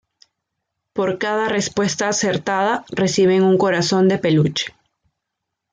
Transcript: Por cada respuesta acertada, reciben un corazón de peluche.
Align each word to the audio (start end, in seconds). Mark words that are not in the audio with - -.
Por 0.93 1.19
cada 1.19 1.47
respuesta 1.47 2.09
acertada, 2.09 2.85
reciben 2.89 3.43
un 3.43 3.59
corazón 3.59 4.07
de 4.07 4.17
peluche. 4.17 4.73